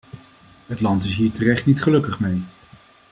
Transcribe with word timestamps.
Het 0.65 0.81
land 0.81 1.03
is 1.03 1.15
hier 1.15 1.31
terecht 1.31 1.65
niet 1.65 1.81
gelukkig 1.81 2.19
mee. 2.19 2.41